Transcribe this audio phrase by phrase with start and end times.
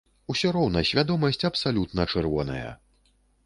[0.33, 2.69] Усё роўна свядомасць абсалютна чырвоная.